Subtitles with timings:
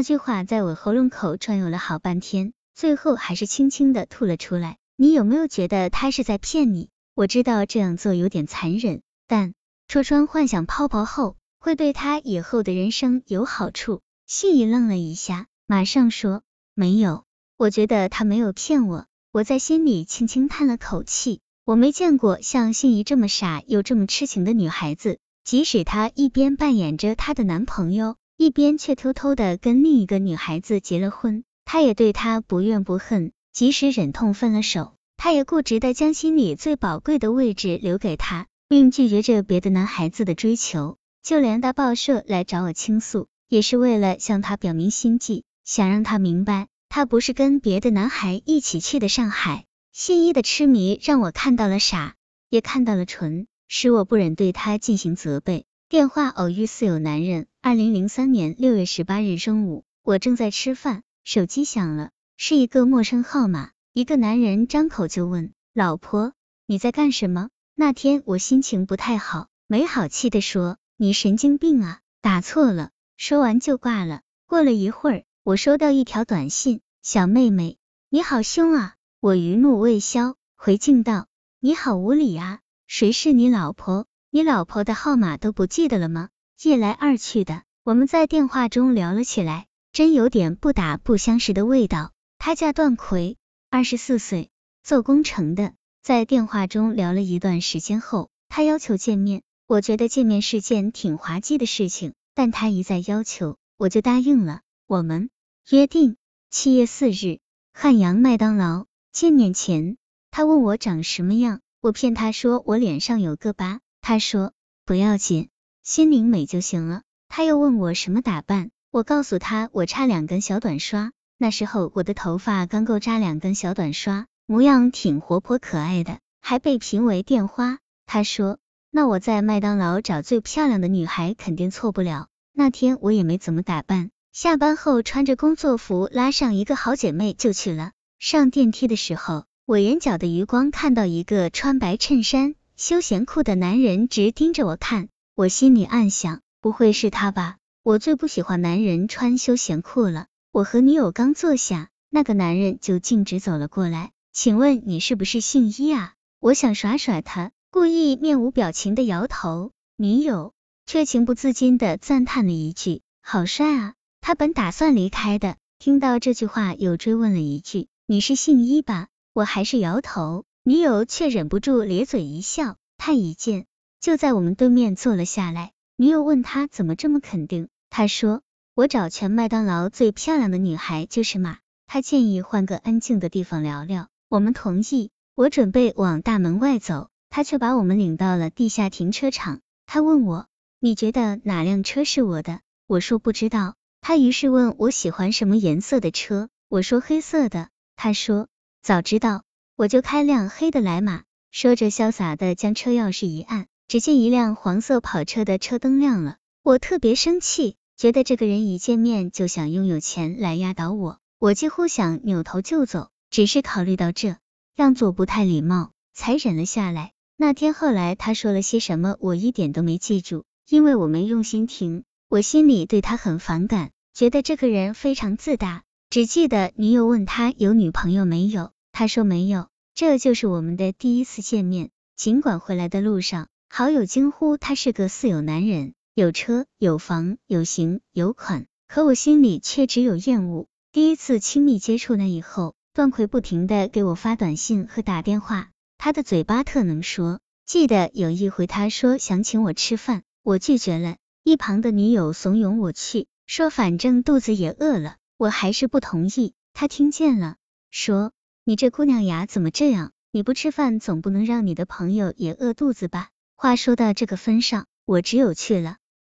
[0.00, 4.78] 那句话在我喉咙口转悠了好半天，最后还是轻轻的吐了出来。
[4.96, 6.88] 你有没有觉得他是在骗你？
[7.14, 9.52] 我知道这样做有点残忍，但
[9.88, 14.00] 戳穿幻想泡泡后，会对他以后的人生有好处。
[14.26, 16.40] 信怡愣了一下，马上说
[16.74, 17.24] 没有，
[17.58, 19.04] 我觉得他没有骗我。
[19.32, 25.18] 我在心里轻轻叹了口气，我没见过像信怡这么傻又这么痴情的女孩子。
[25.44, 33.32] 即使她一边扮演着她的男朋友，一边却偷偷的跟另一个女孩子结了婚，她也对他不怨不恨。
[33.52, 40.96] 即使忍痛分了手，她也固执的将心里最宝贵的位置留给他，并拒绝着别的男孩子的追求。
[41.22, 49.66] 就连大报社来找我倾诉，也是为了向他表明心迹，想让他明白，他不是跟别的男孩一起去的上海。
[49.92, 52.14] 信一的痴迷让我看到了傻，
[52.48, 53.46] 也看到了纯。
[53.68, 55.66] 使我不忍对他进行责备。
[55.90, 57.48] 电话偶遇似有男人。
[57.62, 63.72] 二零零三年六月十八日中午，我正在吃饭，手机响了，是一个陌生号码。
[63.92, 66.32] 一个男人张口就问：“老婆，
[66.64, 74.22] 你在干什么？”那天我心情不太好，没好气的说：“你神经病啊，打错了。”说完就挂了。
[74.46, 77.76] 过了一会儿，我收到一条短信：“小妹妹，
[78.08, 81.26] 你好凶啊！”我余怒未消，回敬道
[81.60, 84.06] ：“你好无理啊！”谁是你老婆？
[84.30, 86.30] 你老婆的号码都不记得了吗？
[86.62, 92.12] 一来二去的，我们在电话中聊了起来，真有点不打不相识的味道。
[92.36, 93.38] 他叫段奎，
[93.70, 94.50] 二十四岁，
[94.82, 95.72] 做工程的。
[96.02, 99.42] 在电话中聊了一段时间后，他要求见面。
[99.66, 104.60] 我觉得见面是件挺滑稽的事情，但他一再要求，我就答应了。
[104.86, 105.30] 我们
[105.70, 106.16] 约定
[106.50, 107.40] 七月四日，
[107.72, 109.96] 汉阳麦当劳见面前，
[110.30, 111.60] 他问我长什么样。
[111.80, 114.52] 我骗他说我脸上有个疤，他说
[114.84, 115.48] 不要紧，
[115.82, 117.02] 心灵美就行了。
[117.28, 127.78] 他又问我什么打扮，我告诉他我差两根小短刷，那时候我的头发刚够扎两根小短刷，模样挺活泼可爱的，还被评为电花。
[128.06, 128.58] 他说
[128.90, 132.28] 那我在麦当劳找最漂亮的女孩肯定错不了。
[132.52, 137.92] 那天我也没怎么打扮，下班后穿着工作服拉上一个好姐妹就去了。
[138.18, 139.44] 上电梯的时候。
[139.66, 145.08] 我眼角的余光看到一个穿白衬衫、休闲裤的男人直盯着我看，
[145.40, 147.56] 我心里暗想，不会是他吧？
[147.82, 150.26] 我最不喜欢男人穿休闲裤了。
[150.52, 156.12] 我和女友刚坐下，那个男人就径直走了过来，请问你是不是姓伊啊？
[156.40, 160.52] 我想耍耍他，故意面无表情的摇头，女友
[160.84, 172.76] 却情不自禁的赞叹了一句：“好帅啊！”他本打算离开的，听到这句话又追问了一句：“你是姓伊吧？”我还是摇头，女友却忍不住咧嘴一笑。
[172.98, 173.64] 他一见
[174.00, 175.72] 就在我们对面坐了下来。
[175.96, 178.42] 女友问他怎么这么肯定，他说
[178.74, 181.58] 我找全麦当劳最漂亮的女孩就是马。
[181.86, 185.10] 他建议换个安静的地方聊聊，我们同意。
[185.34, 189.60] 我准备往大门外走，他却把我们领到了地下停车场。
[189.86, 190.46] 他问我
[190.78, 192.60] 你觉得哪辆车是我的？
[192.86, 193.74] 我说不知道。
[194.00, 197.68] 他于是问我喜欢什么颜色的车，我说黑色的。
[197.96, 198.48] 他说。
[198.82, 199.42] 早知道
[199.76, 201.24] 我就开辆黑的来马。
[201.50, 206.36] 说着，潇洒的将车钥匙一按，只见一辆黄色跑车的车灯亮了。
[206.62, 211.18] 我特别生气，觉得这个人一见面就想拥有钱来压倒我。
[211.40, 214.36] 我几乎想扭头就走，只是考虑到这
[214.76, 217.10] 样做不太礼貌，才忍了下来。
[217.36, 222.04] 那天后来他说了些什么，我一点都没记住，因为我没用心听。
[222.28, 225.82] 我心里对他很反感，觉得这个人非常自大。
[226.10, 231.90] 只记得女友问他有女朋友没有，他说没有，这就是我们的第一次见面。
[232.14, 240.66] 尽管回来的路上，好友惊呼他是个四有男人，有车有房有型有款，可我心里却只有厌恶。
[240.90, 247.38] 第一次亲密接触那以后，段奎不停的给我发短信和打电话，他的嘴巴特能说。
[247.64, 255.14] 记得有一回他说想请我吃饭，我拒绝了，一旁的女友怂恿我去，说反正肚子也饿了。
[255.38, 257.54] 我还是不同意，他听见了，
[257.92, 258.32] 说
[258.66, 260.10] ：“你这姑娘呀，怎么这样？
[260.32, 263.28] 你不吃饭，总不能让你的朋友也饿肚子吧？”
[263.62, 265.99] 话说到这个份上，我只有去了。